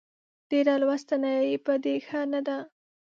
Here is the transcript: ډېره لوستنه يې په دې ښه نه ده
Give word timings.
ډېره 0.49 0.73
لوستنه 0.81 1.29
يې 1.49 1.55
په 1.65 1.73
دې 1.83 1.95
ښه 2.07 2.21
نه 2.31 2.41
ده 2.47 2.57